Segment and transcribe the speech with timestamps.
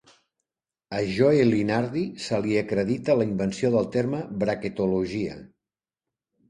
[0.99, 5.39] A Joe Lunardi se li acredita la invenció del terme "bracketologia".